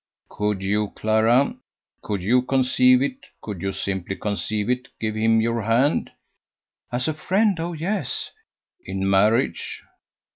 [0.29, 1.55] "Could you, Clara,
[2.01, 6.11] could you conceive it, could you simply conceive it give him your hand?"
[6.91, 7.59] "As a friend.
[7.59, 8.31] Oh, yes."
[8.83, 9.83] "In marriage."